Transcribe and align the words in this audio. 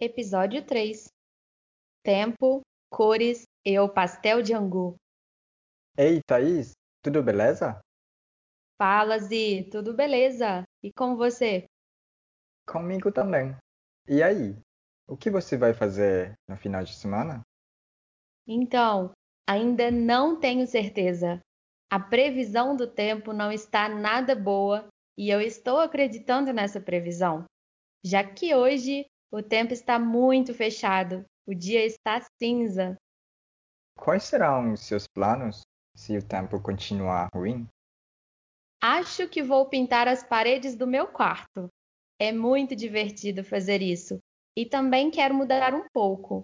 Episódio 0.00 0.64
3 0.64 1.08
Tempo, 2.04 2.60
cores 2.88 3.42
e 3.66 3.76
o 3.80 3.88
pastel 3.88 4.40
de 4.40 4.54
angu. 4.54 4.94
Ei, 5.96 6.20
Thaís, 6.24 6.74
tudo 7.02 7.20
beleza? 7.20 7.80
Fala, 8.80 9.18
Zi, 9.18 9.68
tudo 9.72 9.92
beleza? 9.92 10.62
E 10.84 10.92
com 10.92 11.16
você? 11.16 11.64
Comigo 12.64 13.10
também. 13.10 13.56
E 14.06 14.22
aí, 14.22 14.56
o 15.08 15.16
que 15.16 15.30
você 15.30 15.56
vai 15.56 15.74
fazer 15.74 16.32
no 16.48 16.56
final 16.56 16.84
de 16.84 16.94
semana? 16.94 17.42
Então, 18.46 19.10
ainda 19.48 19.90
não 19.90 20.38
tenho 20.38 20.64
certeza. 20.68 21.40
A 21.90 21.98
previsão 21.98 22.76
do 22.76 22.86
tempo 22.86 23.32
não 23.32 23.50
está 23.50 23.88
nada 23.88 24.36
boa 24.36 24.86
e 25.18 25.28
eu 25.28 25.40
estou 25.40 25.80
acreditando 25.80 26.52
nessa 26.52 26.80
previsão, 26.80 27.44
já 28.04 28.22
que 28.22 28.54
hoje 28.54 29.04
o 29.30 29.42
tempo 29.42 29.72
está 29.72 29.98
muito 29.98 30.54
fechado, 30.54 31.24
o 31.46 31.54
dia 31.54 31.84
está 31.84 32.20
cinza. 32.40 32.96
Quais 33.98 34.24
serão 34.24 34.72
os 34.72 34.80
seus 34.80 35.06
planos 35.06 35.62
se 35.94 36.16
o 36.16 36.22
tempo 36.22 36.60
continuar 36.60 37.28
ruim? 37.34 37.66
Acho 38.80 39.28
que 39.28 39.42
vou 39.42 39.68
pintar 39.68 40.06
as 40.06 40.22
paredes 40.22 40.76
do 40.76 40.86
meu 40.86 41.08
quarto. 41.08 41.68
É 42.18 42.32
muito 42.32 42.76
divertido 42.76 43.44
fazer 43.44 43.82
isso. 43.82 44.18
E 44.56 44.64
também 44.64 45.10
quero 45.10 45.34
mudar 45.34 45.74
um 45.74 45.86
pouco. 45.92 46.42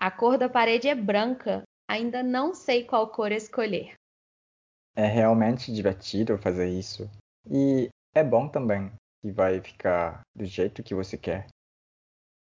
A 0.00 0.10
cor 0.10 0.36
da 0.38 0.48
parede 0.48 0.88
é 0.88 0.94
branca, 0.94 1.62
ainda 1.88 2.22
não 2.22 2.54
sei 2.54 2.84
qual 2.84 3.10
cor 3.10 3.32
escolher. 3.32 3.94
É 4.96 5.06
realmente 5.06 5.72
divertido 5.72 6.38
fazer 6.38 6.68
isso. 6.68 7.10
E 7.50 7.88
é 8.14 8.22
bom 8.22 8.48
também 8.48 8.92
que 9.20 9.30
vai 9.30 9.60
ficar 9.60 10.20
do 10.34 10.44
jeito 10.44 10.82
que 10.82 10.94
você 10.94 11.16
quer. 11.16 11.46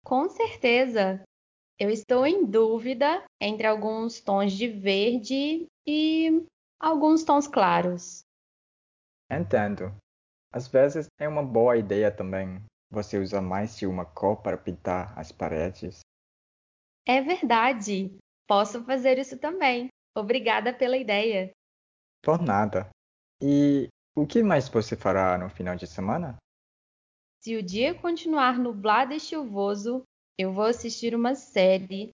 Com 0.05 0.29
certeza! 0.29 1.23
Eu 1.79 1.89
estou 1.89 2.27
em 2.27 2.45
dúvida 2.45 3.25
entre 3.41 3.65
alguns 3.65 4.21
tons 4.21 4.53
de 4.53 4.67
verde 4.67 5.65
e 5.85 6.45
alguns 6.79 7.23
tons 7.23 7.47
claros. 7.47 8.21
Entendo. 9.31 9.91
Às 10.53 10.67
vezes 10.67 11.07
é 11.19 11.27
uma 11.27 11.43
boa 11.43 11.75
ideia 11.75 12.11
também 12.11 12.63
você 12.91 13.17
usar 13.17 13.41
mais 13.41 13.75
de 13.75 13.87
uma 13.87 14.05
cor 14.05 14.43
para 14.43 14.55
pintar 14.55 15.17
as 15.17 15.31
paredes. 15.31 16.01
É 17.07 17.19
verdade! 17.21 18.15
Posso 18.47 18.85
fazer 18.85 19.17
isso 19.17 19.39
também. 19.39 19.87
Obrigada 20.15 20.71
pela 20.71 20.97
ideia. 20.97 21.49
Por 22.21 22.39
nada. 22.39 22.89
E 23.41 23.87
o 24.15 24.27
que 24.27 24.43
mais 24.43 24.69
você 24.69 24.95
fará 24.95 25.35
no 25.35 25.49
final 25.49 25.75
de 25.75 25.87
semana? 25.87 26.37
Se 27.45 27.55
o 27.55 27.61
dia 27.61 27.93
continuar 27.93 28.57
nublado 28.57 29.13
e 29.13 29.19
chuvoso, 29.19 30.01
eu 30.35 30.51
vou 30.51 30.65
assistir 30.65 31.13
uma 31.13 31.35
série, 31.35 32.09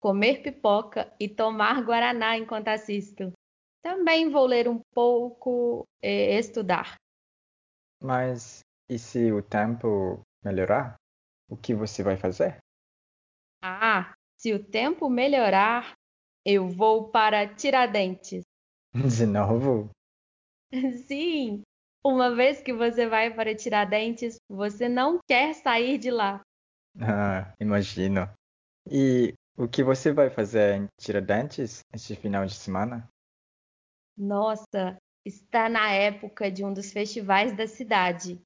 comer 0.00 0.42
pipoca 0.42 1.14
e 1.20 1.28
tomar 1.28 1.80
guaraná 1.84 2.36
enquanto 2.36 2.66
assisto. 2.66 3.32
Também 3.80 4.28
vou 4.28 4.44
ler 4.44 4.68
um 4.68 4.80
pouco 4.92 5.84
e 6.02 6.36
estudar. 6.36 6.96
Mas 8.02 8.62
e 8.90 8.98
se 8.98 9.30
o 9.30 9.40
tempo 9.40 10.20
melhorar? 10.44 10.96
O 11.48 11.56
que 11.56 11.72
você 11.72 12.02
vai 12.02 12.16
fazer? 12.16 12.58
Ah, 13.62 14.12
se 14.36 14.52
o 14.52 14.58
tempo 14.60 15.08
melhorar, 15.08 15.94
eu 16.44 16.68
vou 16.68 17.12
para 17.12 17.46
Tiradentes. 17.46 18.42
De 18.92 19.24
novo? 19.24 19.88
Sim, 21.06 21.62
uma 22.04 22.34
vez 22.34 22.60
que 22.60 22.72
você 22.72 23.08
vai 23.08 23.32
para 23.32 23.54
Tiradentes, 23.54 24.36
você 24.48 24.88
não 24.88 25.18
quer 25.26 25.54
sair 25.54 25.98
de 25.98 26.10
lá. 26.10 26.40
Ah, 27.00 27.52
imagino. 27.58 28.30
E 28.88 29.34
o 29.56 29.66
que 29.66 29.82
você 29.82 30.12
vai 30.12 30.30
fazer 30.30 30.76
em 30.76 30.88
Tiradentes 30.96 31.80
este 31.92 32.14
final 32.14 32.46
de 32.46 32.54
semana? 32.54 33.08
Nossa, 34.16 34.96
está 35.26 35.68
na 35.68 35.90
época 35.90 36.52
de 36.52 36.64
um 36.64 36.72
dos 36.72 36.92
festivais 36.92 37.56
da 37.56 37.66
cidade. 37.66 38.40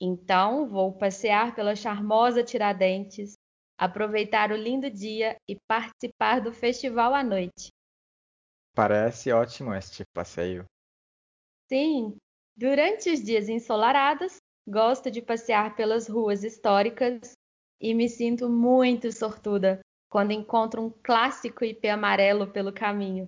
Então, 0.00 0.68
vou 0.68 0.92
passear 0.92 1.54
pela 1.54 1.76
charmosa 1.76 2.42
Tiradentes, 2.42 3.34
aproveitar 3.78 4.50
o 4.50 4.56
lindo 4.56 4.90
dia 4.90 5.36
e 5.48 5.56
participar 5.68 6.40
do 6.40 6.52
festival 6.52 7.14
à 7.14 7.22
noite. 7.22 7.68
Parece 8.74 9.30
ótimo 9.30 9.72
este 9.72 10.02
passeio. 10.12 10.64
Sim, 11.68 12.16
durante 12.56 13.10
os 13.10 13.22
dias 13.22 13.48
ensolarados, 13.48 14.36
gosto 14.66 15.10
de 15.10 15.20
passear 15.20 15.76
pelas 15.76 16.08
ruas 16.08 16.42
históricas 16.44 17.32
e 17.80 17.92
me 17.94 18.08
sinto 18.08 18.48
muito 18.48 19.12
sortuda 19.12 19.80
quando 20.08 20.32
encontro 20.32 20.82
um 20.82 20.90
clássico 21.02 21.64
ipê 21.64 21.88
amarelo 21.88 22.50
pelo 22.50 22.72
caminho. 22.72 23.26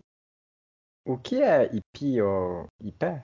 O 1.05 1.19
que 1.19 1.43
é 1.43 1.65
ipi 1.75 2.21
ou 2.21 2.67
ipé? 2.81 3.23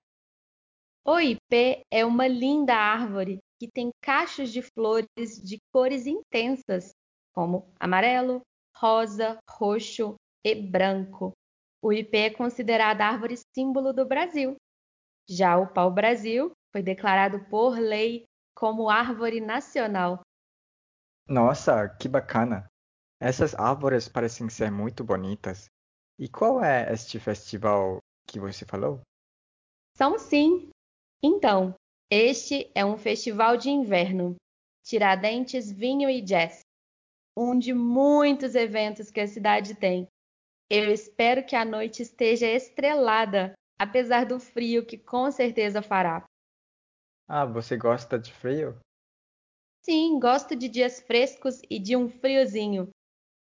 O 1.04 1.18
ipê 1.18 1.82
é 1.90 2.04
uma 2.04 2.28
linda 2.28 2.74
árvore 2.74 3.38
que 3.58 3.69
tem 3.69 3.90
cachos 4.00 4.52
de 4.52 4.62
flores 4.62 5.40
de 5.42 5.58
cores 5.72 6.06
intensas, 6.06 6.92
como 7.32 7.72
amarelo, 7.78 8.40
rosa, 8.76 9.38
roxo 9.48 10.14
e 10.44 10.54
branco. 10.54 11.32
O 11.82 11.92
ipê 11.92 12.19
é 12.19 12.30
considerado 12.30 13.00
árvore 13.00 13.36
símbolo 13.56 13.92
do 13.92 14.06
Brasil. 14.06 14.56
Já 15.28 15.56
o 15.56 15.72
pau-brasil 15.72 16.53
foi 16.72 16.83
declarado 16.83 17.44
por 17.47 17.78
lei 17.78 18.25
como 18.55 18.88
árvore 18.88 19.41
nacional. 19.41 20.21
Nossa, 21.28 21.88
que 21.88 22.09
bacana! 22.09 22.66
Essas 23.21 23.55
árvores 23.55 24.09
parecem 24.09 24.49
ser 24.49 24.71
muito 24.71 25.05
bonitas. 25.05 25.66
E 26.19 26.28
qual 26.28 26.62
é 26.62 26.93
este 26.93 27.19
festival 27.19 27.99
que 28.27 28.41
você 28.41 28.65
falou? 28.65 29.00
São 29.97 30.19
sim. 30.19 30.71
Então, 31.22 31.75
este 32.11 32.71
é 32.75 32.84
um 32.84 32.99
festival 32.99 33.56
de 33.56 33.71
inverno, 33.71 34.37
Tiradentes 34.84 35.71
Vinho 35.71 36.11
e 36.11 36.21
Jazz, 36.21 36.61
um 37.37 37.59
de 37.59 37.72
muitos 37.72 38.55
eventos 38.55 39.11
que 39.11 39.21
a 39.21 39.27
cidade 39.27 39.75
tem. 39.75 40.06
Eu 40.69 40.93
espero 40.93 41.44
que 41.44 41.55
a 41.55 41.65
noite 41.65 42.03
esteja 42.03 42.47
estrelada, 42.47 43.53
apesar 43.82 44.25
do 44.25 44.38
frio 44.38 44.87
que 44.87 44.97
com 44.97 45.31
certeza 45.31 45.82
fará. 45.82 46.25
Ah, 47.28 47.44
você 47.44 47.76
gosta 47.76 48.16
de 48.16 48.32
frio? 48.32 48.78
Sim, 49.84 50.20
gosto 50.20 50.54
de 50.54 50.69
dias 50.69 51.00
frescos 51.00 51.60
e 51.69 51.81
de 51.81 51.97
um 51.97 52.09
friozinho. 52.09 52.91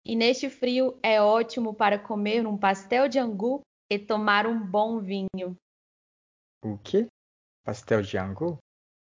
E 0.04 0.16
neste 0.16 0.50
frio 0.50 0.98
é 1.00 1.22
ótimo 1.22 1.72
para 1.72 1.96
comer 1.96 2.44
um 2.44 2.58
pastel 2.58 3.08
de 3.08 3.20
angu 3.20 3.60
e 3.88 3.98
tomar 3.98 4.46
um 4.48 4.58
bom 4.58 4.98
vinho. 4.98 5.56
O 6.64 6.76
quê? 6.78 7.06
Pastel 7.64 8.02
de 8.02 8.18
angu? 8.18 8.58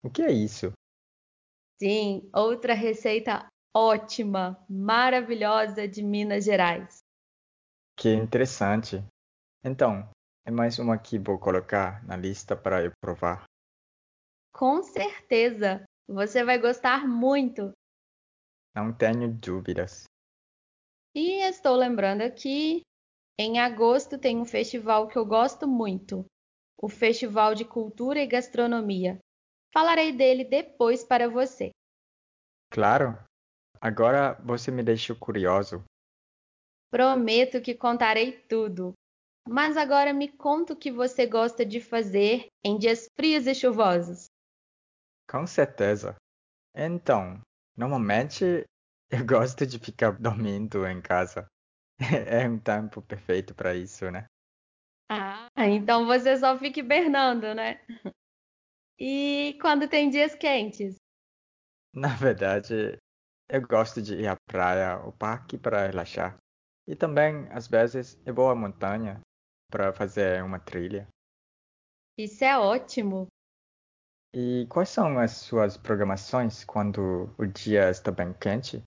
O 0.04 0.10
que 0.10 0.22
é 0.22 0.30
isso? 0.30 0.72
Sim, 1.82 2.30
outra 2.32 2.74
receita 2.74 3.48
ótima, 3.74 4.64
maravilhosa 4.70 5.88
de 5.88 6.00
Minas 6.00 6.44
Gerais. 6.44 6.98
Que 7.96 8.12
interessante. 8.12 9.02
Então, 9.64 10.08
é 10.44 10.50
mais 10.50 10.78
uma 10.78 10.98
que 10.98 11.18
vou 11.18 11.38
colocar 11.38 12.04
na 12.04 12.16
lista 12.16 12.54
para 12.54 12.84
eu 12.84 12.92
provar. 13.00 13.44
Com 14.52 14.82
certeza, 14.82 15.84
você 16.06 16.44
vai 16.44 16.58
gostar 16.58 17.08
muito. 17.08 17.72
Não 18.74 18.92
tenho 18.92 19.32
dúvidas. 19.32 20.04
E 21.14 21.40
estou 21.48 21.76
lembrando 21.76 22.22
aqui, 22.22 22.82
em 23.38 23.58
agosto 23.58 24.18
tem 24.18 24.36
um 24.36 24.44
festival 24.44 25.08
que 25.08 25.16
eu 25.16 25.24
gosto 25.24 25.66
muito, 25.66 26.26
o 26.76 26.88
Festival 26.88 27.54
de 27.54 27.64
Cultura 27.64 28.20
e 28.20 28.26
Gastronomia. 28.26 29.18
Falarei 29.72 30.12
dele 30.12 30.44
depois 30.44 31.04
para 31.04 31.28
você. 31.28 31.70
Claro. 32.70 33.18
Agora 33.80 34.34
você 34.44 34.70
me 34.70 34.82
deixou 34.82 35.16
curioso. 35.16 35.84
Prometo 36.90 37.60
que 37.60 37.74
contarei 37.74 38.32
tudo. 38.32 38.94
Mas 39.48 39.76
agora 39.76 40.12
me 40.12 40.28
conta 40.28 40.72
o 40.72 40.76
que 40.76 40.90
você 40.90 41.26
gosta 41.26 41.64
de 41.64 41.80
fazer 41.80 42.46
em 42.64 42.78
dias 42.78 43.08
frios 43.14 43.46
e 43.46 43.54
chuvosos. 43.54 44.26
Com 45.28 45.46
certeza. 45.46 46.16
Então, 46.74 47.40
normalmente 47.76 48.64
eu 49.10 49.24
gosto 49.26 49.66
de 49.66 49.78
ficar 49.78 50.12
dormindo 50.12 50.86
em 50.86 51.00
casa. 51.00 51.46
É 52.26 52.48
um 52.48 52.58
tempo 52.58 53.00
perfeito 53.00 53.54
para 53.54 53.74
isso, 53.74 54.10
né? 54.10 54.26
Ah, 55.08 55.48
então 55.58 56.06
você 56.06 56.36
só 56.36 56.58
fica 56.58 56.80
hibernando, 56.80 57.54
né? 57.54 57.80
E 58.98 59.56
quando 59.60 59.88
tem 59.88 60.10
dias 60.10 60.34
quentes? 60.34 60.96
Na 61.94 62.08
verdade, 62.08 62.98
eu 63.48 63.62
gosto 63.62 64.02
de 64.02 64.16
ir 64.16 64.26
à 64.26 64.36
praia 64.48 64.98
ou 65.04 65.12
parque 65.12 65.56
para 65.56 65.86
relaxar. 65.86 66.36
E 66.86 66.96
também, 66.96 67.46
às 67.50 67.68
vezes, 67.68 68.20
eu 68.26 68.34
vou 68.34 68.50
à 68.50 68.54
montanha 68.54 69.20
para 69.74 69.92
fazer 69.92 70.40
uma 70.44 70.60
trilha. 70.60 71.08
Isso 72.16 72.44
é 72.44 72.56
ótimo. 72.56 73.26
E 74.32 74.68
quais 74.70 74.88
são 74.88 75.18
as 75.18 75.32
suas 75.32 75.76
programações 75.76 76.64
quando 76.64 77.34
o 77.36 77.44
dia 77.44 77.90
está 77.90 78.12
bem 78.12 78.32
quente? 78.34 78.80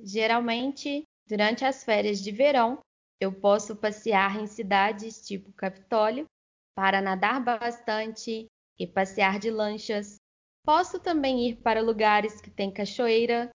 Geralmente, 0.00 1.04
durante 1.28 1.64
as 1.64 1.84
férias 1.84 2.18
de 2.18 2.32
verão, 2.32 2.80
eu 3.20 3.32
posso 3.32 3.76
passear 3.76 4.40
em 4.40 4.48
cidades 4.48 5.24
tipo 5.24 5.52
Capitólio 5.52 6.26
para 6.74 7.00
nadar 7.00 7.40
bastante 7.40 8.46
e 8.76 8.86
passear 8.88 9.38
de 9.38 9.52
lanchas. 9.52 10.16
Posso 10.64 10.98
também 10.98 11.48
ir 11.48 11.62
para 11.62 11.80
lugares 11.80 12.40
que 12.40 12.50
têm 12.50 12.74
cachoeira 12.74 13.50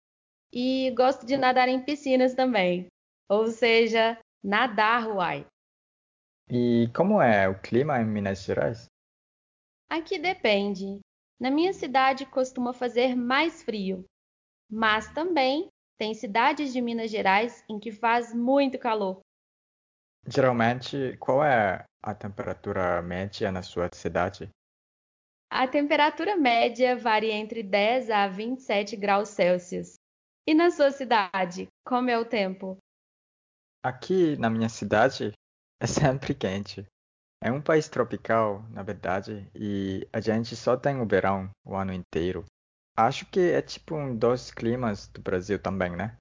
e 0.52 0.92
gosto 0.92 1.26
de 1.26 1.36
nadar 1.36 1.68
em 1.68 1.84
piscinas 1.84 2.34
também. 2.34 2.86
Ou 3.28 3.48
seja, 3.48 4.16
nadar, 4.44 5.08
uai. 5.08 5.44
E 6.52 6.88
como 6.96 7.22
é 7.22 7.48
o 7.48 7.60
clima 7.60 8.00
em 8.00 8.04
Minas 8.04 8.42
Gerais? 8.42 8.86
Aqui 9.88 10.18
depende. 10.18 10.98
Na 11.40 11.48
minha 11.48 11.72
cidade 11.72 12.26
costuma 12.26 12.72
fazer 12.72 13.14
mais 13.14 13.62
frio, 13.62 14.04
mas 14.68 15.12
também 15.14 15.68
tem 15.96 16.12
cidades 16.12 16.72
de 16.72 16.80
Minas 16.80 17.08
Gerais 17.08 17.64
em 17.68 17.78
que 17.78 17.92
faz 17.92 18.34
muito 18.34 18.80
calor. 18.80 19.20
Geralmente, 20.26 21.16
qual 21.18 21.44
é 21.44 21.84
a 22.02 22.14
temperatura 22.14 23.00
média 23.00 23.52
na 23.52 23.62
sua 23.62 23.88
cidade? 23.92 24.50
A 25.48 25.68
temperatura 25.68 26.36
média 26.36 26.96
varia 26.96 27.32
entre 27.32 27.62
10 27.62 28.10
a 28.10 28.26
27 28.26 28.96
graus 28.96 29.28
Celsius. 29.28 29.94
E 30.48 30.54
na 30.54 30.70
sua 30.70 30.90
cidade, 30.90 31.68
como 31.86 32.10
é 32.10 32.18
o 32.18 32.24
tempo? 32.24 32.76
Aqui 33.84 34.36
na 34.36 34.50
minha 34.50 34.68
cidade 34.68 35.32
é 35.80 35.86
sempre 35.86 36.34
quente. 36.34 36.86
É 37.42 37.50
um 37.50 37.62
país 37.62 37.88
tropical, 37.88 38.62
na 38.68 38.82
verdade, 38.82 39.50
e 39.54 40.06
a 40.12 40.20
gente 40.20 40.54
só 40.54 40.76
tem 40.76 41.00
o 41.00 41.06
verão 41.06 41.50
o 41.64 41.74
ano 41.74 41.92
inteiro. 41.92 42.44
Acho 42.96 43.24
que 43.24 43.40
é 43.40 43.62
tipo 43.62 43.94
um 43.94 44.14
dos 44.14 44.50
climas 44.50 45.06
do 45.08 45.22
Brasil 45.22 45.58
também, 45.58 45.96
né? 45.96 46.16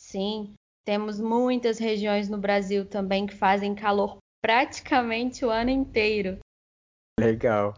Sim, 0.00 0.54
temos 0.84 1.20
muitas 1.20 1.78
regiões 1.78 2.28
no 2.28 2.38
Brasil 2.38 2.88
também 2.88 3.26
que 3.26 3.34
fazem 3.34 3.76
calor 3.76 4.18
praticamente 4.42 5.44
o 5.44 5.50
ano 5.50 5.70
inteiro. 5.70 6.38
Legal. 7.20 7.74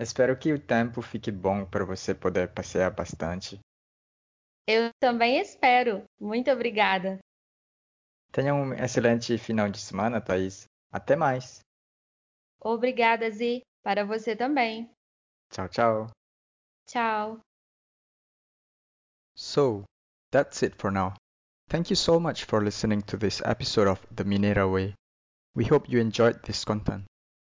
Espero 0.00 0.36
que 0.38 0.52
o 0.52 0.60
tempo 0.60 1.00
fique 1.00 1.30
bom 1.30 1.64
para 1.64 1.84
você 1.84 2.14
poder 2.14 2.52
passear 2.52 2.90
bastante. 2.90 3.60
Eu 4.68 4.90
também 5.00 5.38
espero. 5.40 6.02
Muito 6.20 6.50
obrigada. 6.50 7.18
Tenha 8.32 8.54
um 8.54 8.72
excelente 8.72 9.36
final 9.38 9.70
de 9.70 9.78
semana, 9.78 10.20
Thaís. 10.20 10.66
Até 10.92 11.16
mais. 11.16 11.60
Obrigada, 12.60 13.30
Zi. 13.30 13.62
Para 13.82 14.04
você 14.04 14.34
também. 14.34 14.90
Tchau, 15.50 15.68
tchau. 15.68 16.10
Tchau. 16.86 17.40
So, 19.36 19.84
that's 20.30 20.62
it 20.62 20.74
for 20.76 20.90
now. 20.90 21.14
Thank 21.68 21.90
you 21.90 21.96
so 21.96 22.18
much 22.18 22.44
for 22.44 22.62
listening 22.62 23.02
to 23.02 23.16
this 23.16 23.42
episode 23.44 23.88
of 23.88 24.00
The 24.14 24.24
Mineira 24.24 24.70
Way. 24.70 24.94
We 25.54 25.64
hope 25.64 25.88
you 25.88 26.00
enjoyed 26.00 26.42
this 26.42 26.64
content. 26.64 27.04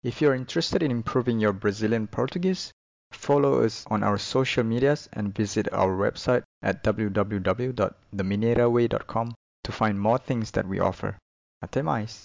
If 0.02 0.20
you're 0.20 0.34
interested 0.34 0.82
in 0.82 0.90
improving 0.90 1.40
your 1.40 1.52
Brazilian 1.52 2.06
Portuguese, 2.06 2.72
follow 3.12 3.64
us 3.64 3.84
on 3.90 4.02
our 4.02 4.18
social 4.18 4.64
medias 4.64 5.08
and 5.12 5.34
visit 5.34 5.72
our 5.72 5.96
website 5.96 6.42
at 6.62 6.82
www.themineraway.com 6.84 9.34
to 9.64 9.72
find 9.72 9.98
more 9.98 10.18
things 10.18 10.52
that 10.52 10.66
we 10.68 10.78
offer. 10.78 11.18
Até 11.64 11.82
mais! 11.82 12.22